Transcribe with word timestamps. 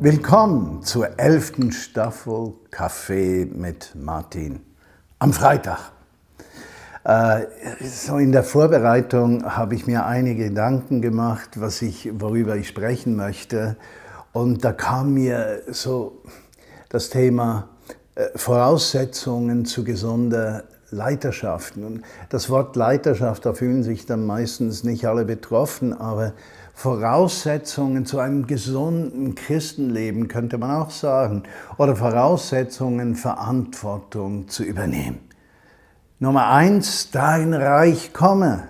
Willkommen 0.00 0.82
zur 0.82 1.18
elften 1.18 1.72
Staffel 1.72 2.52
Kaffee 2.70 3.46
mit 3.46 3.94
Martin 3.94 4.60
am 5.18 5.32
Freitag. 5.32 5.78
Äh, 7.04 7.46
so 7.82 8.18
in 8.18 8.30
der 8.30 8.44
Vorbereitung 8.44 9.44
habe 9.56 9.74
ich 9.74 9.86
mir 9.86 10.04
einige 10.04 10.48
Gedanken 10.50 11.00
gemacht, 11.00 11.60
was 11.60 11.80
ich, 11.80 12.10
worüber 12.20 12.56
ich 12.56 12.68
sprechen 12.68 13.16
möchte. 13.16 13.76
Und 14.32 14.64
da 14.64 14.72
kam 14.72 15.14
mir 15.14 15.62
so 15.68 16.20
das 16.90 17.08
Thema 17.08 17.70
äh, 18.16 18.26
Voraussetzungen 18.34 19.64
zu 19.64 19.82
gesunder 19.82 20.64
Leiterschaft. 20.90 21.76
Und 21.76 22.02
das 22.28 22.48
Wort 22.50 22.76
Leiterschaft, 22.76 23.44
da 23.46 23.52
fühlen 23.52 23.82
sich 23.82 24.06
dann 24.06 24.24
meistens 24.24 24.84
nicht 24.84 25.06
alle 25.06 25.24
betroffen, 25.24 25.92
aber 25.92 26.32
Voraussetzungen 26.74 28.04
zu 28.04 28.18
einem 28.18 28.46
gesunden 28.46 29.34
Christenleben, 29.34 30.28
könnte 30.28 30.58
man 30.58 30.70
auch 30.70 30.90
sagen, 30.90 31.44
oder 31.78 31.96
Voraussetzungen, 31.96 33.14
Verantwortung 33.14 34.48
zu 34.48 34.62
übernehmen. 34.62 35.20
Nummer 36.18 36.48
eins, 36.48 37.10
dein 37.10 37.52
Reich 37.54 38.12
komme. 38.12 38.68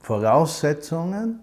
Voraussetzungen 0.00 1.40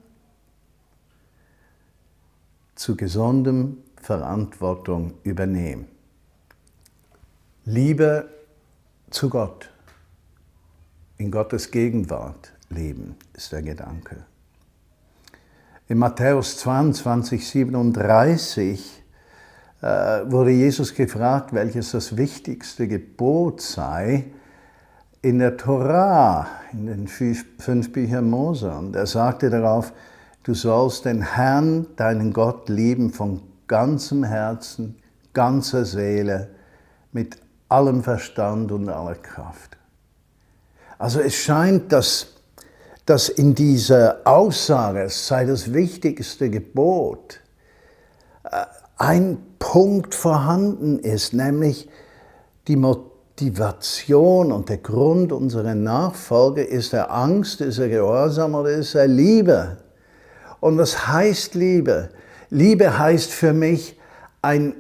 zu 2.75 2.95
gesundem 2.95 3.77
Verantwortung 4.01 5.13
übernehmen. 5.23 5.87
Liebe 7.65 8.29
zu 9.09 9.29
Gott, 9.29 9.69
in 11.17 11.31
Gottes 11.31 11.71
Gegenwart 11.71 12.53
leben, 12.69 13.15
ist 13.33 13.51
der 13.51 13.61
Gedanke. 13.61 14.25
In 15.87 15.99
Matthäus 15.99 16.57
22, 16.57 17.47
37 17.47 19.03
äh, 19.81 19.85
wurde 19.85 20.51
Jesus 20.51 20.93
gefragt, 20.93 21.53
welches 21.53 21.91
das 21.91 22.17
wichtigste 22.17 22.87
Gebot 22.87 23.61
sei 23.61 24.25
in 25.21 25.39
der 25.39 25.55
Torah, 25.57 26.47
in 26.73 26.87
den 26.87 27.07
fünf, 27.07 27.45
fünf 27.59 27.91
Büchern 27.91 28.29
Mose. 28.29 28.69
Und 28.71 28.95
er 28.95 29.07
sagte 29.07 29.49
darauf, 29.49 29.93
du 30.43 30.53
sollst 30.53 31.05
den 31.05 31.21
Herrn, 31.21 31.87
deinen 31.95 32.33
Gott, 32.33 32.69
lieben 32.69 33.11
von 33.11 33.41
ganzem 33.67 34.23
Herzen, 34.23 34.97
ganzer 35.33 35.85
Seele, 35.85 36.49
mit 37.11 37.37
allem 37.69 38.03
Verstand 38.03 38.71
und 38.71 38.89
aller 38.89 39.15
Kraft. 39.15 39.77
Also 40.97 41.19
es 41.19 41.35
scheint, 41.35 41.91
dass 41.91 42.37
dass 43.07 43.29
in 43.29 43.55
dieser 43.55 44.17
Aussage, 44.25 45.03
es 45.03 45.27
sei 45.27 45.45
das 45.45 45.73
wichtigste 45.73 46.49
Gebot, 46.49 47.39
äh, 48.43 48.65
ein 48.97 49.37
Punkt 49.59 50.13
vorhanden 50.13 50.99
ist, 50.99 51.33
nämlich 51.33 51.89
die 52.67 52.75
Motivation 52.75 54.51
und 54.51 54.67
der 54.67 54.79
Grund 54.79 55.31
unserer 55.31 55.73
Nachfolge 55.73 56.63
ist 56.63 56.93
er 56.93 57.09
Angst, 57.09 57.61
ist 57.61 57.79
er 57.79 57.87
Gehorsam 57.87 58.55
oder 58.55 58.71
ist 58.71 58.93
er 58.93 59.07
Liebe? 59.07 59.77
Und 60.59 60.77
was 60.77 61.07
heißt 61.07 61.55
Liebe? 61.55 62.09
Liebe 62.49 62.99
heißt 62.99 63.31
für 63.31 63.53
mich 63.53 63.97
ein 64.41 64.75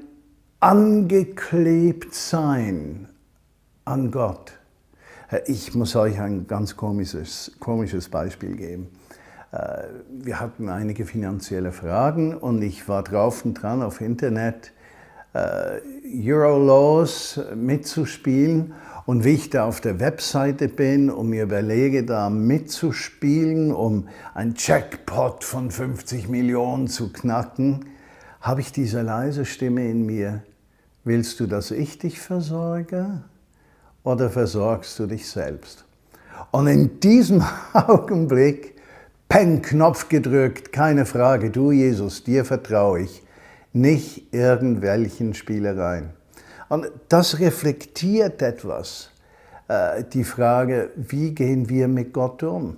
angeklebt 0.59 2.13
sein 2.13 3.07
an 3.85 4.11
Gott. 4.11 4.53
Ich 5.45 5.75
muss 5.75 5.95
euch 5.95 6.19
ein 6.19 6.47
ganz 6.47 6.75
komisches, 6.75 7.51
komisches 7.59 8.09
Beispiel 8.09 8.55
geben. 8.55 8.87
Äh, 9.51 9.83
wir 10.09 10.39
hatten 10.39 10.69
einige 10.69 11.05
finanzielle 11.05 11.71
Fragen 11.71 12.35
und 12.35 12.61
ich 12.61 12.87
war 12.87 13.03
drauf 13.03 13.45
und 13.45 13.61
dran 13.61 13.83
auf 13.83 14.01
Internet 14.01 14.71
äh, 15.33 15.79
Eurolaws 16.05 17.39
mitzuspielen. 17.55 18.73
Und 19.05 19.23
wie 19.23 19.35
ich 19.35 19.49
da 19.49 19.65
auf 19.65 19.79
der 19.79 19.99
Webseite 19.99 20.67
bin 20.67 21.09
und 21.09 21.29
mir 21.29 21.43
überlege, 21.43 22.03
da 22.03 22.29
mitzuspielen, 22.29 23.71
um 23.71 24.09
ein 24.33 24.53
Jackpot 24.57 25.43
von 25.45 25.71
50 25.71 26.27
Millionen 26.27 26.87
zu 26.87 27.13
knacken, 27.13 27.85
habe 28.47 28.61
ich 28.61 28.71
diese 28.71 29.01
leise 29.01 29.45
Stimme 29.45 29.89
in 29.89 30.05
mir. 30.05 30.43
Willst 31.03 31.39
du, 31.39 31.47
dass 31.47 31.71
ich 31.71 31.99
dich 31.99 32.19
versorge? 32.19 33.21
oder 34.07 34.29
versorgst 34.29 34.97
du 34.99 35.05
dich 35.05 35.29
selbst? 35.29 35.83
Und 36.51 36.67
in 36.67 36.99
diesem 37.01 37.43
Augenblick, 37.73 38.75
Peng, 39.27 39.61
Knopf 39.61 40.07
gedrückt, 40.07 40.71
keine 40.71 41.05
Frage, 41.05 41.49
du 41.51 41.71
Jesus, 41.71 42.23
dir 42.23 42.45
vertraue 42.45 43.01
ich, 43.01 43.23
nicht 43.73 44.33
irgendwelchen 44.33 45.33
Spielereien. 45.33 46.11
Und 46.69 46.89
das 47.09 47.39
reflektiert 47.39 48.41
etwas, 48.41 49.11
äh, 49.67 50.05
die 50.05 50.23
Frage, 50.23 50.91
wie 50.95 51.35
gehen 51.35 51.67
wir 51.67 51.89
mit 51.89 52.13
Gott 52.13 52.43
um? 52.43 52.77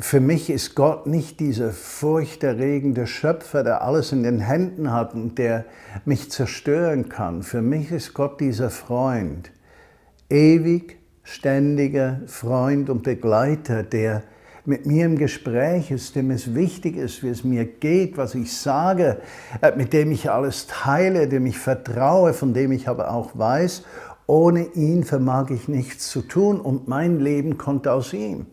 Für 0.00 0.20
mich 0.20 0.48
ist 0.48 0.76
Gott 0.76 1.08
nicht 1.08 1.40
dieser 1.40 1.72
furchterregende 1.72 3.08
Schöpfer, 3.08 3.64
der 3.64 3.82
alles 3.82 4.12
in 4.12 4.22
den 4.22 4.38
Händen 4.38 4.92
hat 4.92 5.12
und 5.12 5.38
der 5.38 5.64
mich 6.04 6.30
zerstören 6.30 7.08
kann. 7.08 7.42
Für 7.42 7.62
mich 7.62 7.90
ist 7.90 8.14
Gott 8.14 8.38
dieser 8.38 8.70
Freund, 8.70 9.50
ewig 10.30 10.98
ständiger 11.24 12.20
Freund 12.26 12.90
und 12.90 13.02
Begleiter, 13.02 13.82
der 13.82 14.22
mit 14.64 14.86
mir 14.86 15.04
im 15.04 15.18
Gespräch 15.18 15.90
ist, 15.90 16.14
dem 16.14 16.30
es 16.30 16.54
wichtig 16.54 16.96
ist, 16.96 17.24
wie 17.24 17.30
es 17.30 17.42
mir 17.42 17.64
geht, 17.64 18.16
was 18.16 18.36
ich 18.36 18.56
sage, 18.56 19.20
äh, 19.62 19.72
mit 19.76 19.92
dem 19.92 20.12
ich 20.12 20.30
alles 20.30 20.68
teile, 20.68 21.26
dem 21.26 21.44
ich 21.46 21.58
vertraue, 21.58 22.34
von 22.34 22.54
dem 22.54 22.70
ich 22.70 22.88
aber 22.88 23.10
auch 23.10 23.36
weiß, 23.36 23.82
ohne 24.28 24.66
ihn 24.74 25.02
vermag 25.02 25.50
ich 25.50 25.66
nichts 25.66 26.08
zu 26.08 26.22
tun 26.22 26.60
und 26.60 26.86
mein 26.86 27.18
Leben 27.18 27.58
kommt 27.58 27.88
aus 27.88 28.12
ihm. 28.12 28.46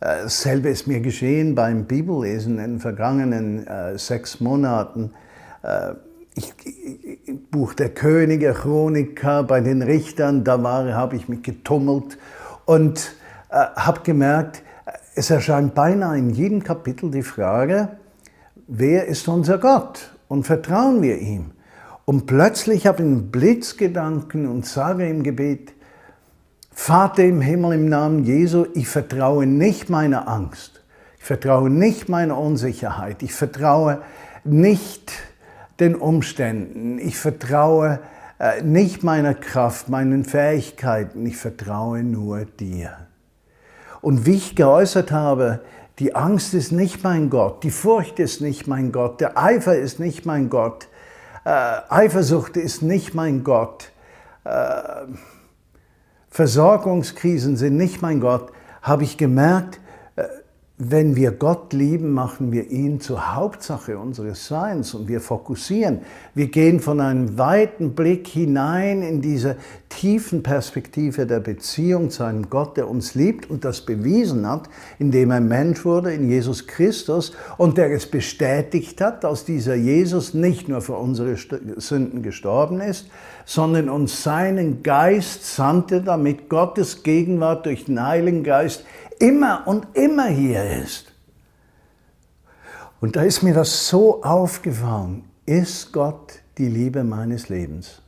Äh, 0.00 0.22
dasselbe 0.22 0.68
ist 0.68 0.86
mir 0.86 1.00
geschehen 1.00 1.54
beim 1.54 1.84
Bibellesen 1.84 2.58
in 2.58 2.72
den 2.72 2.80
vergangenen 2.80 3.66
äh, 3.66 3.98
sechs 3.98 4.40
Monaten. 4.40 5.12
Äh, 5.62 5.94
ich, 6.34 6.54
Buch 7.50 7.74
der 7.74 7.88
Könige, 7.88 8.52
Chroniker, 8.52 9.42
bei 9.42 9.60
den 9.60 9.82
Richtern, 9.82 10.44
da 10.44 10.62
habe 10.62 11.16
ich 11.16 11.28
mich 11.28 11.42
getummelt 11.42 12.16
und 12.64 13.12
äh, 13.50 13.56
habe 13.56 14.00
gemerkt, 14.04 14.62
es 15.16 15.30
erscheint 15.30 15.74
beinahe 15.74 16.16
in 16.16 16.30
jedem 16.30 16.62
Kapitel 16.62 17.10
die 17.10 17.22
Frage, 17.22 17.88
wer 18.68 19.06
ist 19.06 19.26
unser 19.26 19.58
Gott 19.58 20.14
und 20.28 20.44
vertrauen 20.44 21.02
wir 21.02 21.18
ihm? 21.18 21.50
Und 22.04 22.26
plötzlich 22.26 22.86
habe 22.86 23.02
ich 23.02 23.08
einen 23.08 23.30
Blitzgedanken 23.32 24.46
und 24.46 24.64
sage 24.64 25.08
im 25.08 25.24
Gebet, 25.24 25.72
Vater 26.80 27.24
im 27.24 27.40
Himmel 27.40 27.74
im 27.74 27.88
Namen 27.88 28.24
Jesu, 28.24 28.66
ich 28.72 28.86
vertraue 28.88 29.46
nicht 29.46 29.90
meiner 29.90 30.28
Angst, 30.28 30.80
ich 31.18 31.24
vertraue 31.24 31.68
nicht 31.68 32.08
meiner 32.08 32.38
Unsicherheit, 32.38 33.22
ich 33.24 33.34
vertraue 33.34 34.00
nicht 34.44 35.12
den 35.80 35.96
Umständen. 35.96 36.98
Ich 37.00 37.18
vertraue 37.18 37.98
äh, 38.38 38.62
nicht 38.62 39.02
meiner 39.02 39.34
Kraft, 39.34 39.88
meinen 39.88 40.24
Fähigkeiten, 40.24 41.26
ich 41.26 41.36
vertraue 41.36 42.04
nur 42.04 42.44
dir. 42.44 42.96
Und 44.00 44.24
wie 44.24 44.36
ich 44.36 44.54
geäußert 44.54 45.10
habe, 45.10 45.60
die 45.98 46.14
Angst 46.14 46.54
ist 46.54 46.70
nicht 46.70 47.02
mein 47.02 47.28
Gott, 47.28 47.64
die 47.64 47.72
Furcht 47.72 48.20
ist 48.20 48.40
nicht 48.40 48.68
mein 48.68 48.92
Gott, 48.92 49.20
der 49.20 49.36
Eifer 49.36 49.76
ist 49.76 49.98
nicht 49.98 50.26
mein 50.26 50.48
Gott, 50.48 50.86
äh, 51.44 51.50
Eifersucht 51.88 52.56
ist 52.56 52.82
nicht 52.82 53.14
mein 53.14 53.42
Gott, 53.42 53.90
äh, 54.44 55.06
Versorgungskrisen 56.38 57.56
sind 57.56 57.76
nicht 57.76 58.00
mein 58.00 58.20
Gott, 58.20 58.52
habe 58.80 59.02
ich 59.02 59.16
gemerkt, 59.16 59.80
wenn 60.80 61.16
wir 61.16 61.32
Gott 61.32 61.72
lieben, 61.72 62.12
machen 62.12 62.52
wir 62.52 62.70
ihn 62.70 63.00
zur 63.00 63.34
Hauptsache 63.34 63.98
unseres 63.98 64.46
Seins 64.46 64.94
und 64.94 65.08
wir 65.08 65.20
fokussieren. 65.20 66.02
Wir 66.36 66.46
gehen 66.46 66.78
von 66.78 67.00
einem 67.00 67.36
weiten 67.36 67.96
Blick 67.96 68.28
hinein 68.28 69.02
in 69.02 69.20
diese 69.20 69.56
tiefen 69.88 70.44
Perspektive 70.44 71.26
der 71.26 71.40
Beziehung 71.40 72.10
zu 72.10 72.22
einem 72.22 72.48
Gott, 72.48 72.76
der 72.76 72.88
uns 72.88 73.16
liebt 73.16 73.50
und 73.50 73.64
das 73.64 73.80
bewiesen 73.80 74.48
hat, 74.48 74.70
indem 75.00 75.32
er 75.32 75.40
Mensch 75.40 75.84
wurde 75.84 76.14
in 76.14 76.28
Jesus 76.28 76.68
Christus 76.68 77.32
und 77.56 77.76
der 77.76 77.90
es 77.90 78.06
bestätigt 78.06 79.00
hat, 79.00 79.24
dass 79.24 79.44
dieser 79.44 79.74
Jesus 79.74 80.32
nicht 80.32 80.68
nur 80.68 80.82
für 80.82 80.94
unsere 80.94 81.34
Sünden 81.34 82.22
gestorben 82.22 82.80
ist, 82.80 83.10
sondern 83.48 83.88
uns 83.88 84.22
seinen 84.22 84.82
Geist 84.82 85.42
sandte, 85.42 86.02
damit 86.02 86.50
Gottes 86.50 87.02
Gegenwart 87.02 87.64
durch 87.64 87.86
den 87.86 88.04
Heiligen 88.04 88.44
Geist 88.44 88.84
immer 89.18 89.62
und 89.66 89.86
immer 89.94 90.26
hier 90.26 90.82
ist. 90.82 91.06
Und 93.00 93.16
da 93.16 93.22
ist 93.22 93.42
mir 93.42 93.54
das 93.54 93.88
so 93.88 94.22
aufgefallen. 94.22 95.24
Ist 95.46 95.94
Gott 95.94 96.42
die 96.58 96.68
Liebe 96.68 97.04
meines 97.04 97.48
Lebens? 97.48 98.02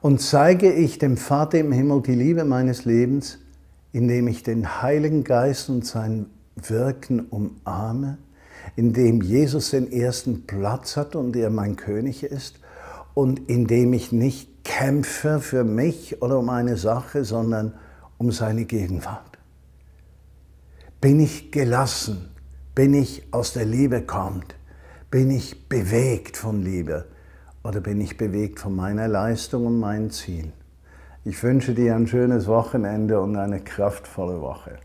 Und 0.00 0.22
zeige 0.22 0.72
ich 0.72 0.98
dem 0.98 1.18
Vater 1.18 1.58
im 1.58 1.70
Himmel 1.70 2.00
die 2.00 2.14
Liebe 2.14 2.46
meines 2.46 2.86
Lebens, 2.86 3.40
indem 3.92 4.26
ich 4.26 4.42
den 4.42 4.80
Heiligen 4.80 5.22
Geist 5.22 5.68
und 5.68 5.84
sein 5.84 6.30
Wirken 6.56 7.26
umarme, 7.26 8.16
in 8.74 8.94
dem 8.94 9.20
Jesus 9.20 9.68
den 9.68 9.92
ersten 9.92 10.46
Platz 10.46 10.96
hat 10.96 11.14
und 11.14 11.36
er 11.36 11.50
mein 11.50 11.76
König 11.76 12.22
ist 12.22 12.58
und 13.14 13.48
in 13.48 13.66
dem 13.66 13.92
ich 13.92 14.12
nicht 14.12 14.64
kämpfe 14.64 15.40
für 15.40 15.64
mich 15.64 16.22
oder 16.22 16.38
um 16.38 16.48
eine 16.48 16.76
Sache, 16.76 17.24
sondern 17.24 17.74
um 18.18 18.32
seine 18.32 18.64
Gegenwart? 18.64 19.38
Bin 21.00 21.20
ich 21.20 21.50
gelassen? 21.50 22.28
Bin 22.74 22.94
ich 22.94 23.26
aus 23.32 23.52
der 23.52 23.64
Liebe 23.64 24.02
kommt? 24.02 24.54
Bin 25.10 25.30
ich 25.30 25.68
bewegt 25.68 26.36
von 26.36 26.62
Liebe? 26.62 27.06
Oder 27.64 27.80
bin 27.80 28.00
ich 28.00 28.16
bewegt 28.16 28.60
von 28.60 28.74
meiner 28.74 29.08
Leistung 29.08 29.66
und 29.66 29.78
meinen 29.78 30.10
Zielen? 30.10 30.52
Ich 31.24 31.42
wünsche 31.42 31.74
dir 31.74 31.94
ein 31.94 32.06
schönes 32.06 32.48
Wochenende 32.48 33.20
und 33.20 33.36
eine 33.36 33.60
kraftvolle 33.60 34.40
Woche. 34.40 34.78